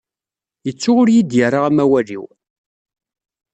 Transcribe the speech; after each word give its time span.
Yettu 0.65 0.91
ur 1.01 1.07
yi-d-yerra 1.13 1.59
amawal-iw. 1.67 2.23